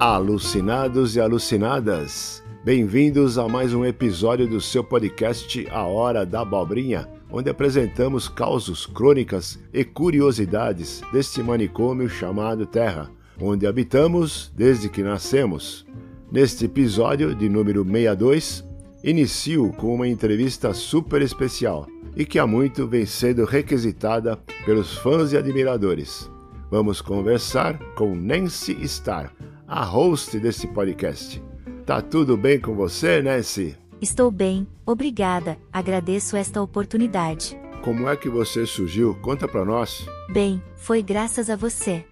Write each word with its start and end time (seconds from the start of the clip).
Alucinados 0.00 1.16
e 1.16 1.20
alucinadas, 1.20 2.40
bem-vindos 2.64 3.36
a 3.36 3.48
mais 3.48 3.74
um 3.74 3.84
episódio 3.84 4.46
do 4.46 4.60
seu 4.60 4.84
podcast 4.84 5.66
A 5.72 5.86
Hora 5.86 6.24
da 6.24 6.42
Abobrinha, 6.42 7.08
onde 7.28 7.50
apresentamos 7.50 8.28
causos, 8.28 8.86
crônicas 8.86 9.58
e 9.72 9.82
curiosidades 9.82 11.00
deste 11.12 11.42
manicômio 11.42 12.08
chamado 12.08 12.64
Terra, 12.64 13.10
onde 13.40 13.66
habitamos 13.66 14.52
desde 14.54 14.88
que 14.88 15.02
nascemos. 15.02 15.84
Neste 16.30 16.66
episódio 16.66 17.34
de 17.34 17.48
número 17.48 17.84
62, 17.84 18.64
inicio 19.02 19.72
com 19.72 19.92
uma 19.92 20.06
entrevista 20.06 20.72
super 20.72 21.22
especial 21.22 21.88
e 22.14 22.24
que 22.24 22.38
há 22.38 22.46
muito 22.46 22.86
vem 22.86 23.04
sendo 23.04 23.44
requisitada 23.44 24.36
pelos 24.64 24.96
fãs 24.96 25.32
e 25.32 25.36
admiradores. 25.36 26.30
Vamos 26.70 27.00
conversar 27.00 27.76
com 27.96 28.14
Nancy 28.14 28.76
Starr, 28.82 29.32
a 29.68 29.84
host 29.84 30.40
desse 30.40 30.66
podcast. 30.66 31.42
Tá 31.84 32.00
tudo 32.00 32.38
bem 32.38 32.58
com 32.58 32.74
você, 32.74 33.20
Nancy? 33.20 33.76
Estou 34.00 34.30
bem, 34.30 34.66
obrigada. 34.86 35.58
Agradeço 35.70 36.36
esta 36.36 36.62
oportunidade. 36.62 37.58
Como 37.84 38.08
é 38.08 38.16
que 38.16 38.30
você 38.30 38.64
surgiu? 38.64 39.14
Conta 39.16 39.46
para 39.46 39.64
nós. 39.64 40.06
Bem, 40.30 40.62
foi 40.74 41.02
graças 41.02 41.50
a 41.50 41.56
você. 41.56 42.04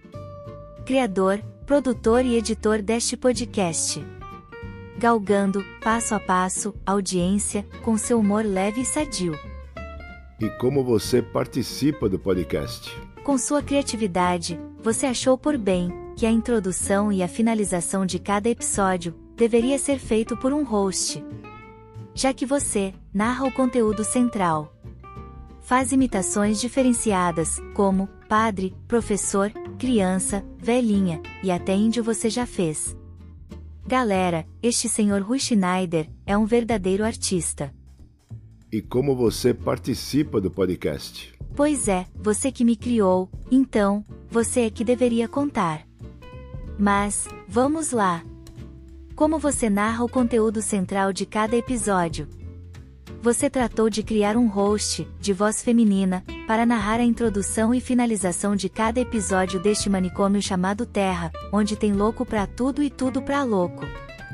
Criador, 0.85 1.41
produtor 1.65 2.23
e 2.23 2.35
editor 2.35 2.81
deste 2.81 3.17
podcast. 3.17 4.05
Galgando, 4.99 5.65
passo 5.81 6.13
a 6.13 6.19
passo, 6.19 6.75
audiência, 6.85 7.65
com 7.83 7.97
seu 7.97 8.19
humor 8.19 8.45
leve 8.45 8.81
e 8.81 8.85
sadio. 8.85 9.37
E 10.39 10.49
como 10.51 10.83
você 10.83 11.21
participa 11.21 12.07
do 12.07 12.19
podcast? 12.19 12.95
Com 13.23 13.37
sua 13.37 13.63
criatividade, 13.63 14.59
você 14.83 15.07
achou 15.07 15.37
por 15.37 15.57
bem 15.57 16.06
que 16.17 16.25
a 16.25 16.31
introdução 16.31 17.11
e 17.11 17.21
a 17.21 17.27
finalização 17.27 18.03
de 18.03 18.17
cada 18.17 18.49
episódio 18.49 19.13
deveria 19.35 19.77
ser 19.77 19.99
feito 19.99 20.35
por 20.35 20.51
um 20.51 20.63
host. 20.63 21.23
Já 22.15 22.33
que 22.33 22.43
você 22.43 22.91
narra 23.13 23.45
o 23.45 23.51
conteúdo 23.51 24.03
central. 24.03 24.73
Faz 25.61 25.91
imitações 25.91 26.59
diferenciadas, 26.59 27.59
como 27.75 28.09
padre, 28.27 28.75
professor, 28.87 29.51
criança, 29.77 30.43
velhinha 30.57 31.21
e 31.43 31.51
até 31.51 31.75
índio 31.75 32.03
você 32.03 32.31
já 32.31 32.47
fez. 32.47 32.97
Galera, 33.85 34.43
este 34.63 34.89
senhor 34.89 35.21
Rui 35.21 35.37
Schneider 35.37 36.09
é 36.25 36.35
um 36.35 36.47
verdadeiro 36.47 37.05
artista. 37.05 37.71
E 38.71 38.81
como 38.81 39.15
você 39.15 39.53
participa 39.53 40.41
do 40.41 40.49
podcast? 40.49 41.31
Pois 41.55 41.87
é, 41.87 42.07
você 42.15 42.51
que 42.51 42.65
me 42.65 42.75
criou, 42.75 43.29
então, 43.51 44.03
você 44.27 44.61
é 44.61 44.69
que 44.71 44.83
deveria 44.83 45.27
contar. 45.27 45.87
Mas, 46.77 47.27
vamos 47.47 47.91
lá. 47.91 48.23
Como 49.15 49.39
você 49.39 49.69
narra 49.69 50.03
o 50.03 50.09
conteúdo 50.09 50.61
central 50.61 51.11
de 51.11 51.25
cada 51.25 51.55
episódio? 51.55 52.27
Você 53.21 53.49
tratou 53.49 53.89
de 53.89 54.03
criar 54.03 54.37
um 54.37 54.47
host, 54.47 55.07
de 55.19 55.33
voz 55.33 55.63
feminina, 55.63 56.23
para 56.45 56.65
narrar 56.65 56.99
a 56.99 57.03
introdução 57.03 57.73
e 57.73 57.81
finalização 57.81 58.55
de 58.55 58.69
cada 58.69 58.99
episódio 58.99 59.59
deste 59.59 59.89
manicômio 59.89 60.41
chamado 60.41 60.85
Terra, 60.85 61.31
onde 61.51 61.75
tem 61.75 61.93
louco 61.93 62.23
pra 62.25 62.45
tudo 62.45 62.83
e 62.83 62.91
tudo 62.91 63.21
pra 63.21 63.43
louco. 63.43 63.83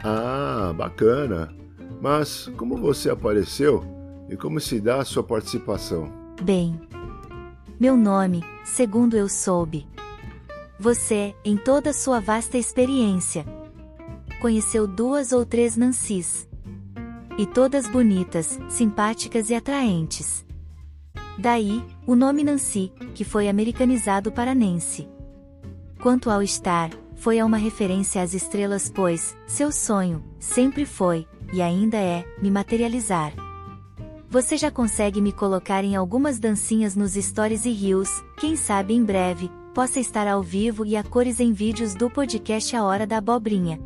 Ah, 0.03 0.73
bacana. 0.75 1.53
Mas 2.01 2.51
como 2.57 2.75
você 2.75 3.09
apareceu 3.09 3.85
e 4.29 4.35
como 4.35 4.59
se 4.59 4.81
dá 4.81 4.97
a 4.97 5.05
sua 5.05 5.23
participação? 5.23 6.11
Bem, 6.41 6.77
meu 7.79 7.95
nome, 7.95 8.43
segundo 8.65 9.15
eu 9.15 9.29
soube. 9.29 9.87
Você, 10.79 11.35
em 11.45 11.55
toda 11.55 11.93
sua 11.93 12.19
vasta 12.19 12.57
experiência, 12.57 13.45
conheceu 14.41 14.87
duas 14.87 15.31
ou 15.31 15.45
três 15.45 15.77
Nancy's. 15.77 16.47
E 17.37 17.45
todas 17.45 17.87
bonitas, 17.87 18.59
simpáticas 18.69 19.49
e 19.49 19.55
atraentes. 19.55 20.45
Daí, 21.37 21.83
o 22.05 22.15
nome 22.15 22.43
Nancy, 22.43 22.91
que 23.15 23.23
foi 23.23 23.47
americanizado 23.47 24.31
para 24.31 24.53
Nancy. 24.53 25.07
Quanto 26.01 26.29
ao 26.29 26.43
estar, 26.43 26.91
foi 27.15 27.39
a 27.39 27.45
uma 27.45 27.57
referência 27.57 28.21
às 28.21 28.33
estrelas, 28.33 28.91
pois, 28.93 29.35
seu 29.47 29.71
sonho, 29.71 30.23
sempre 30.37 30.85
foi, 30.85 31.25
e 31.53 31.61
ainda 31.61 31.97
é, 31.97 32.25
me 32.41 32.51
materializar. 32.51 33.33
Você 34.29 34.57
já 34.57 34.69
consegue 34.69 35.21
me 35.21 35.31
colocar 35.31 35.83
em 35.83 35.95
algumas 35.95 36.39
dancinhas 36.39 36.95
nos 36.95 37.13
stories 37.13 37.65
e 37.65 37.71
rios, 37.71 38.09
quem 38.37 38.55
sabe 38.55 38.93
em 38.93 39.03
breve, 39.03 39.49
possa 39.73 39.99
estar 39.99 40.27
ao 40.27 40.43
vivo 40.43 40.85
e 40.85 40.95
a 40.95 41.03
cores 41.03 41.39
em 41.39 41.51
vídeos 41.51 41.95
do 41.95 42.09
podcast 42.09 42.75
A 42.75 42.83
Hora 42.83 43.07
da 43.07 43.17
Abobrinha. 43.17 43.79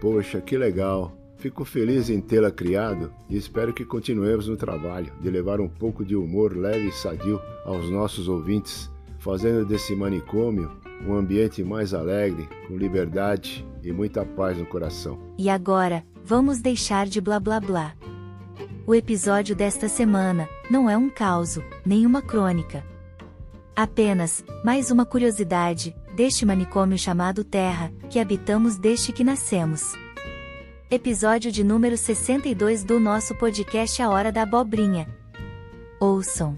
Poxa, 0.00 0.40
que 0.40 0.56
legal! 0.56 1.12
Fico 1.36 1.64
feliz 1.64 2.08
em 2.08 2.20
tê-la 2.20 2.50
criado 2.50 3.12
e 3.28 3.36
espero 3.36 3.74
que 3.74 3.84
continuemos 3.84 4.48
no 4.48 4.56
trabalho 4.56 5.12
de 5.20 5.28
levar 5.28 5.60
um 5.60 5.68
pouco 5.68 6.04
de 6.04 6.16
humor 6.16 6.56
leve 6.56 6.88
e 6.88 6.92
sadio 6.92 7.38
aos 7.66 7.90
nossos 7.90 8.28
ouvintes, 8.28 8.90
fazendo 9.18 9.66
desse 9.66 9.94
manicômio 9.94 10.70
um 11.06 11.14
ambiente 11.14 11.62
mais 11.62 11.92
alegre, 11.92 12.48
com 12.66 12.78
liberdade 12.78 13.66
e 13.82 13.92
muita 13.92 14.24
paz 14.24 14.56
no 14.56 14.64
coração. 14.64 15.18
E 15.36 15.50
agora, 15.50 16.02
vamos 16.24 16.60
deixar 16.60 17.06
de 17.06 17.20
blá 17.20 17.38
blá 17.38 17.60
blá. 17.60 17.94
O 18.86 18.94
episódio 18.94 19.54
desta 19.54 19.88
semana 19.88 20.48
não 20.70 20.88
é 20.88 20.96
um 20.96 21.10
caos, 21.10 21.58
nem 21.84 22.06
uma 22.06 22.22
crônica. 22.22 22.93
Apenas, 23.76 24.44
mais 24.62 24.92
uma 24.92 25.04
curiosidade, 25.04 25.96
deste 26.14 26.46
manicômio 26.46 26.96
chamado 26.96 27.42
Terra, 27.42 27.92
que 28.08 28.20
habitamos 28.20 28.76
desde 28.76 29.12
que 29.12 29.24
nascemos. 29.24 29.94
Episódio 30.88 31.50
de 31.50 31.64
número 31.64 31.96
62 31.96 32.84
do 32.84 33.00
nosso 33.00 33.34
podcast 33.34 34.00
A 34.00 34.08
Hora 34.08 34.30
da 34.30 34.42
Abobrinha. 34.42 35.08
Ouçam. 35.98 36.56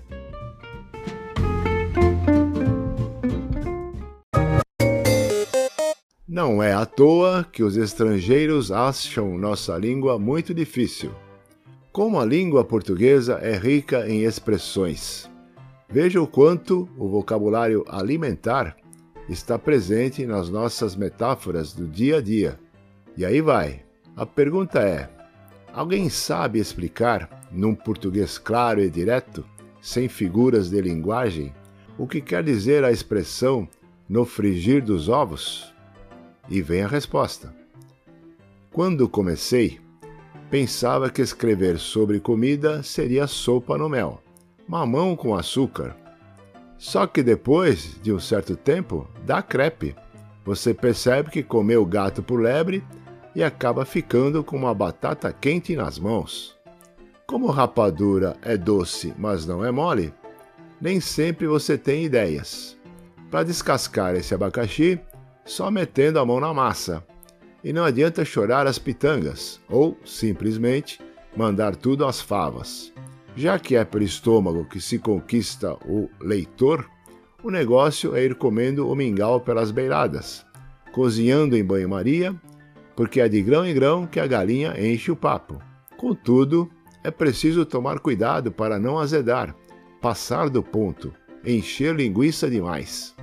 Não 6.29 6.63
é 6.63 6.75
à 6.75 6.85
toa 6.85 7.47
que 7.51 7.63
os 7.63 7.79
estrangeiros 7.79 8.71
acham 8.71 9.39
nossa 9.39 9.79
língua 9.79 10.19
muito 10.19 10.53
difícil. 10.53 11.13
Como 11.91 12.21
a 12.21 12.27
língua 12.27 12.63
portuguesa 12.63 13.39
é 13.41 13.57
rica 13.57 14.07
em 14.07 14.25
expressões. 14.25 15.35
Veja 15.89 16.21
o 16.21 16.27
quanto 16.27 16.89
o 16.99 17.09
vocabulário 17.09 17.85
alimentar 17.89 18.77
está 19.29 19.59
presente 19.59 20.27
nas 20.27 20.51
nossas 20.51 20.97
metáforas 20.97 21.73
do 21.73 21.87
dia 21.87 22.19
a 22.19 22.21
dia. 22.21 22.59
E 23.17 23.25
aí 23.25 23.41
vai. 23.41 23.85
A 24.17 24.27
pergunta 24.27 24.81
é: 24.81 25.09
alguém 25.73 26.09
sabe 26.09 26.59
explicar, 26.59 27.47
num 27.53 27.75
português 27.75 28.37
claro 28.37 28.81
e 28.81 28.91
direto, 28.91 29.45
sem 29.81 30.09
figuras 30.09 30.71
de 30.71 30.81
linguagem, 30.81 31.55
o 31.97 32.07
que 32.07 32.21
quer 32.21 32.43
dizer 32.43 32.85
a 32.85 32.91
expressão 32.91 33.69
no 34.09 34.25
frigir 34.25 34.83
dos 34.83 35.09
ovos? 35.09 35.73
E 36.49 36.61
vem 36.61 36.83
a 36.83 36.89
resposta. 36.89 37.55
Quando 38.73 39.09
comecei, 39.09 39.81
pensava 40.51 41.11
que 41.11 41.23
escrever 41.23 41.79
sobre 41.79 42.21
comida 42.21 42.83
seria 42.83 43.27
sopa 43.27 43.79
no 43.79 43.89
mel, 43.89 44.23
mamão 44.67 45.15
com 45.15 45.35
açúcar. 45.35 45.97
Só 46.79 47.07
que 47.07 47.23
depois 47.23 47.99
de 48.03 48.13
um 48.13 48.19
certo 48.19 48.57
tempo, 48.57 49.09
dá 49.25 49.43
crepe. 49.43 49.95
Você 50.45 50.75
percebe 50.75 51.31
que 51.31 51.43
comeu 51.43 51.85
gato 51.85 52.23
por 52.23 52.41
lebre 52.41 52.85
e 53.35 53.43
acaba 53.43 53.85
ficando 53.85 54.43
com 54.45 54.57
uma 54.57 54.75
batata 54.75 55.33
quente 55.33 55.75
nas 55.75 55.99
mãos. 55.99 56.57
Como 57.27 57.51
rapadura 57.51 58.37
é 58.43 58.57
doce, 58.57 59.13
mas 59.19 59.47
não 59.47 59.65
é 59.65 59.71
mole, 59.71 60.15
nem 60.81 61.01
sempre 61.01 61.47
você 61.47 61.77
tem 61.77 62.05
ideias. 62.05 62.77
Para 63.31 63.43
descascar 63.43 64.15
esse 64.15 64.35
abacaxi, 64.35 65.01
só 65.45 65.71
metendo 65.71 66.19
a 66.19 66.25
mão 66.25 66.39
na 66.39 66.55
massa 66.55 67.05
e 67.65 67.73
não 67.73 67.85
adianta 67.85 68.25
chorar 68.25 68.67
as 68.67 68.79
pitangas, 68.79 69.61
ou, 69.69 69.99
simplesmente, 70.05 71.01
mandar 71.37 71.75
tudo 71.75 72.07
às 72.07 72.21
favas. 72.21 72.93
Já 73.37 73.59
que 73.59 73.77
é 73.77 73.85
pelo 73.85 74.03
estômago 74.03 74.65
que 74.65 74.81
se 74.81 74.99
conquista 74.99 75.75
o 75.85 76.09
leitor, 76.19 76.89
o 77.45 77.51
negócio 77.51 78.17
é 78.17 78.25
ir 78.25 78.35
comendo 78.35 78.89
o 78.89 78.97
mingau 78.97 79.41
pelas 79.41 79.71
beiradas, 79.71 80.45
cozinhando 80.91 81.55
em 81.55 81.63
banho-maria, 81.63 82.35
porque 82.97 83.21
é 83.21 83.29
de 83.29 83.43
grão 83.43 83.67
em 83.67 83.75
grão 83.75 84.07
que 84.07 84.19
a 84.19 84.27
galinha 84.27 84.75
enche 84.81 85.11
o 85.11 85.17
papo. 85.17 85.61
Contudo, 85.99 86.71
é 87.05 87.11
preciso 87.11 87.67
tomar 87.67 87.99
cuidado 87.99 88.51
para 88.51 88.79
não 88.79 88.99
azedar, 88.99 89.55
passar 90.01 90.49
do 90.49 90.63
ponto, 90.63 91.13
encher 91.45 91.95
linguiça 91.95 92.49
demais. 92.49 93.15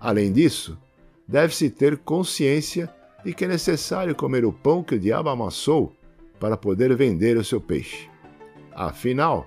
Além 0.00 0.32
disso, 0.32 0.78
deve-se 1.26 1.68
ter 1.68 1.98
consciência 1.98 2.88
e 3.24 3.34
que 3.34 3.44
é 3.44 3.48
necessário 3.48 4.14
comer 4.14 4.44
o 4.44 4.52
pão 4.52 4.84
que 4.84 4.94
o 4.94 5.00
diabo 5.00 5.30
amassou 5.30 5.92
para 6.38 6.56
poder 6.56 6.96
vender 6.96 7.36
o 7.36 7.44
seu 7.44 7.60
peixe. 7.60 8.07
Afinal, 8.78 9.44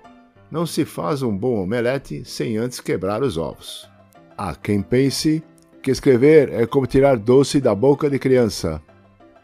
não 0.50 0.66
se 0.66 0.84
faz 0.84 1.22
um 1.22 1.34
bom 1.34 1.62
omelete 1.62 2.22
sem 2.22 2.58
antes 2.58 2.80
quebrar 2.80 3.22
os 3.22 3.38
ovos. 3.38 3.88
Há 4.36 4.54
quem 4.54 4.82
pense 4.82 5.42
que 5.82 5.90
escrever 5.90 6.52
é 6.52 6.66
como 6.66 6.86
tirar 6.86 7.16
doce 7.16 7.58
da 7.58 7.74
boca 7.74 8.10
de 8.10 8.18
criança. 8.18 8.82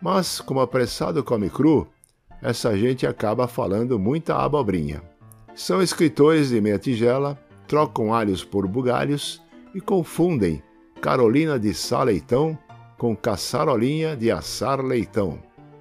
Mas, 0.02 0.42
como 0.42 0.60
apressado 0.60 1.24
come 1.24 1.48
cru, 1.48 1.88
essa 2.42 2.76
gente 2.76 3.06
acaba 3.06 3.48
falando 3.48 3.98
muita 3.98 4.36
abobrinha. 4.36 5.02
São 5.54 5.80
escritores 5.80 6.50
de 6.50 6.60
meia 6.60 6.78
tigela, 6.78 7.38
trocam 7.66 8.12
alhos 8.12 8.44
por 8.44 8.68
bugalhos 8.68 9.42
e 9.74 9.80
confundem 9.80 10.62
Carolina 11.00 11.58
de 11.58 11.72
Sá 11.72 12.02
Leitão 12.02 12.58
com 12.98 13.16
Caçarolinha 13.16 14.14
de 14.14 14.30
Assar 14.30 14.82
Leitão. 14.82 15.38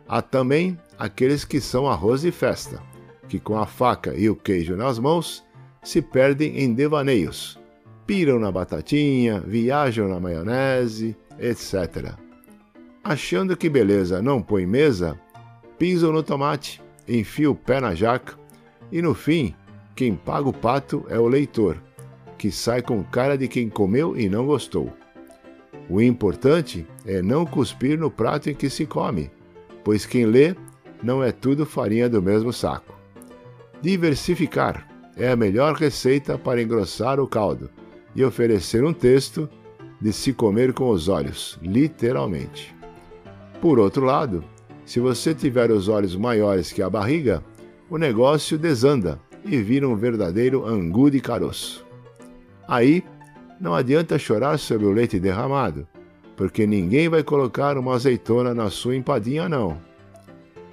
Há 0.08 0.22
também 0.22 0.80
aqueles 0.98 1.44
que 1.44 1.60
são 1.60 1.90
arroz 1.90 2.22
de 2.22 2.32
festa, 2.32 2.82
que 3.28 3.40
com 3.40 3.58
a 3.58 3.66
faca 3.66 4.14
e 4.16 4.30
o 4.30 4.36
queijo 4.36 4.76
nas 4.76 5.00
mãos 5.00 5.44
se 5.84 6.02
perdem 6.02 6.60
em 6.60 6.74
devaneios, 6.74 7.60
piram 8.06 8.40
na 8.40 8.52
batatinha, 8.52 9.40
viajam 9.40 10.08
na 10.08 10.20
maionese, 10.20 11.16
etc. 11.40 12.14
Achando 13.04 13.56
que 13.56 13.70
beleza 13.70 14.22
não 14.22 14.42
põe 14.42 14.66
mesa, 14.66 15.20
pisam 15.78 16.12
no 16.12 16.24
tomate, 16.24 16.82
enfiam 17.08 17.52
o 17.52 17.56
pé 17.56 17.80
na 17.80 17.94
jaca 17.94 18.38
e 18.92 19.02
no 19.02 19.14
fim, 19.14 19.54
quem 19.96 20.16
paga 20.16 20.48
o 20.48 20.54
pato 20.54 21.06
é 21.10 21.18
o 21.18 21.28
leitor, 21.28 21.82
que 22.38 22.52
sai 22.52 22.82
com 22.82 23.04
cara 23.04 23.38
de 23.38 23.48
quem 23.48 23.70
comeu 23.70 24.18
e 24.18 24.30
não 24.30 24.46
gostou. 24.46 24.94
O 25.90 26.02
importante 26.02 26.86
é 27.06 27.22
não 27.22 27.46
cuspir 27.46 27.98
no 27.98 28.12
prato 28.12 28.50
em 28.50 28.54
que 28.54 28.70
se 28.70 28.86
come, 28.86 29.32
pois 29.84 30.06
quem 30.06 30.26
lê 30.26 30.54
não 31.02 31.24
é 31.24 31.32
tudo 31.32 31.66
farinha 31.66 32.10
do 32.10 32.22
mesmo 32.22 32.52
saco. 32.52 32.97
Diversificar 33.82 34.88
é 35.16 35.30
a 35.30 35.36
melhor 35.36 35.76
receita 35.76 36.38
para 36.38 36.62
engrossar 36.62 37.20
o 37.20 37.28
caldo 37.28 37.70
e 38.16 38.24
oferecer 38.24 38.84
um 38.84 38.94
texto 38.94 39.48
de 40.02 40.12
se 40.12 40.34
comer 40.34 40.74
com 40.74 40.90
os 40.90 41.08
olhos, 41.08 41.60
literalmente. 41.62 42.76
Por 43.62 43.80
outro 43.80 44.04
lado, 44.04 44.44
se 44.86 45.00
você 45.00 45.34
tiver 45.34 45.72
os 45.72 45.88
olhos 45.88 46.16
maiores 46.16 46.72
que 46.72 46.82
a 46.82 46.90
barriga, 46.90 47.44
o 47.90 47.98
negócio 47.98 48.58
desanda 48.58 49.20
e 49.46 49.58
vira 49.58 49.88
um 49.88 49.96
verdadeiro 49.96 50.66
angu 50.66 51.10
de 51.12 51.20
caroço. 51.20 51.86
Aí, 52.68 53.04
não 53.60 53.74
adianta 53.74 54.20
chorar 54.20 54.58
sobre 54.58 54.86
o 54.88 54.92
leite 54.92 55.20
derramado, 55.20 55.88
porque 56.36 56.68
ninguém 56.68 57.10
vai 57.10 57.24
colocar 57.24 57.78
uma 57.78 57.96
azeitona 57.96 58.54
na 58.54 58.70
sua 58.70 58.96
empadinha, 58.96 59.48
não. 59.48 59.80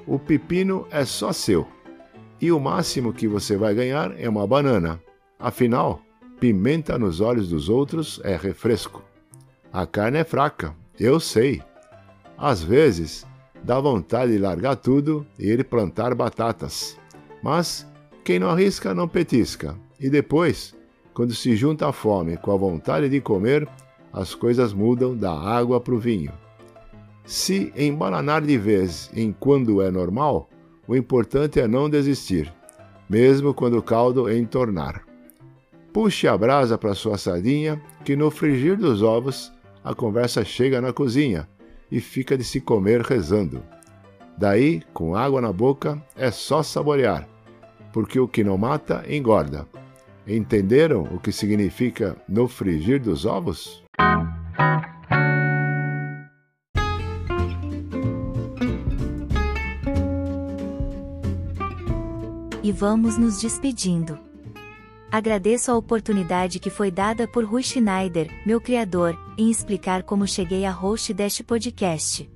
O 0.07 0.19
pepino 0.19 0.87
é 0.91 1.05
só 1.05 1.33
seu, 1.33 1.67
e 2.41 2.51
o 2.53 2.61
máximo 2.61 3.13
que 3.13 3.29
você 3.29 3.57
vai 3.57 3.75
ganhar 3.75 4.19
é 4.19 4.29
uma 4.29 4.47
banana. 4.47 5.01
Afinal, 5.39 6.01
pimenta 6.41 6.99
nos 6.99 7.21
olhos 7.21 7.49
dos 7.49 7.69
outros 7.69 8.21
é 8.25 8.37
refresco. 8.37 9.03
A 9.73 9.87
carne 9.87 10.19
é 10.19 10.25
fraca, 10.25 10.75
eu 10.99 11.19
sei. 11.19 11.63
Às 12.37 12.63
vezes, 12.63 13.27
dá 13.63 13.81
vontade 13.81 14.33
de 14.33 14.39
largar 14.39 14.77
tudo 14.77 15.27
e 15.39 15.51
ir 15.51 15.65
plantar 15.65 16.15
batatas. 16.15 16.99
Mas 17.43 17.87
quem 18.23 18.39
não 18.39 18.51
arrisca 18.51 18.95
não 18.95 19.09
petisca. 19.09 19.77
E 19.99 20.11
depois, 20.11 20.75
quando 21.13 21.35
se 21.35 21.57
junta 21.57 21.89
a 21.89 21.93
fome 21.93 22.37
com 22.37 22.53
a 22.53 22.57
vontade 22.57 23.09
de 23.09 23.21
comer, 23.21 23.69
as 24.13 24.35
coisas 24.35 24.73
mudam 24.73 25.17
da 25.17 25.33
água 25.33 25.81
para 25.81 25.95
o 25.95 25.99
vinho. 25.99 26.33
Se 27.25 27.73
embananar 27.77 28.43
de 28.43 28.59
vez 28.59 29.11
em 29.15 29.33
quando 29.33 29.81
é 29.81 29.91
normal, 29.91 30.49
o 30.87 30.97
importante 30.97 31.61
é 31.61 31.67
não 31.67 31.89
desistir, 31.89 32.53
mesmo 33.09 33.55
quando 33.55 33.79
o 33.79 33.83
caldo 33.83 34.31
entornar. 34.31 35.05
Puxe 35.93 36.27
a 36.27 36.37
brasa 36.37 36.77
para 36.77 36.95
sua 36.95 37.17
sardinha, 37.17 37.81
que 38.05 38.17
no 38.17 38.31
frigir 38.31 38.77
dos 38.77 39.03
ovos 39.03 39.53
a 39.83 39.95
conversa 39.95 40.45
chega 40.45 40.81
na 40.81 40.93
cozinha 40.93 41.49
e 41.91 42.01
fica 42.01 42.37
de 42.37 42.43
se 42.43 42.61
comer 42.61 43.03
rezando. 43.03 43.63
Daí, 44.37 44.83
com 44.93 45.15
água 45.15 45.41
na 45.41 45.53
boca, 45.53 46.03
é 46.17 46.31
só 46.31 46.63
saborear, 46.63 47.29
porque 47.93 48.19
o 48.19 48.27
que 48.27 48.43
não 48.43 48.59
mata 48.59 49.05
engorda. 49.09 49.67
Entenderam 50.27 51.03
o 51.03 51.21
que 51.21 51.31
significa 51.31 52.17
no 52.29 52.49
frigir 52.49 52.99
dos 52.99 53.25
ovos? 53.25 53.84
E 62.65 62.73
vamos 62.73 63.19
nos 63.19 63.43
despedindo. 63.43 64.19
Agradeço 65.13 65.71
a 65.71 65.77
oportunidade 65.77 66.59
que 66.59 66.71
foi 66.71 66.91
dada 66.91 67.29
por 67.29 67.45
Rui 67.45 67.63
Schneider, 67.63 68.31
meu 68.47 68.59
criador, 68.59 69.15
em 69.37 69.51
explicar 69.51 70.03
como 70.03 70.27
cheguei 70.27 70.65
a 70.65 70.71
host 70.71 71.13
deste 71.13 71.45
podcast. 71.45 72.27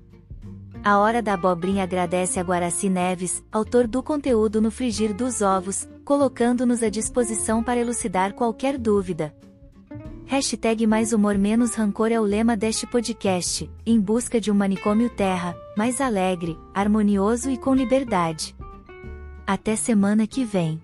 A 0.84 0.98
Hora 0.98 1.22
da 1.22 1.32
Abobrinha 1.32 1.82
agradece 1.82 2.38
a 2.38 2.42
Guaraci 2.42 2.90
Neves, 2.90 3.42
autor 3.50 3.86
do 3.86 4.02
conteúdo 4.02 4.60
no 4.60 4.70
Frigir 4.70 5.14
dos 5.14 5.40
Ovos, 5.40 5.88
colocando-nos 6.04 6.82
à 6.82 6.90
disposição 6.90 7.62
para 7.62 7.80
elucidar 7.80 8.34
qualquer 8.34 8.76
dúvida. 8.76 9.34
Hashtag 10.26 10.86
mais 10.86 11.14
humor 11.14 11.38
menos 11.38 11.74
rancor 11.74 12.12
é 12.12 12.20
o 12.20 12.24
lema 12.24 12.54
deste 12.54 12.86
podcast, 12.86 13.68
em 13.86 13.98
busca 13.98 14.38
de 14.38 14.50
um 14.50 14.54
manicômio 14.54 15.08
terra, 15.08 15.56
mais 15.74 16.02
alegre, 16.02 16.54
harmonioso 16.74 17.50
e 17.50 17.56
com 17.56 17.74
liberdade. 17.74 18.57
Até 19.48 19.76
semana 19.76 20.26
que 20.26 20.44
vem. 20.44 20.78